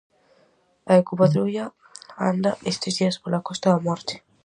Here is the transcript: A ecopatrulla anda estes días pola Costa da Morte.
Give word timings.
A 0.91 0.93
ecopatrulla 1.01 1.65
anda 2.31 2.51
estes 2.71 2.93
días 2.99 3.19
pola 3.21 3.43
Costa 3.47 3.67
da 3.73 3.83
Morte. 3.87 4.15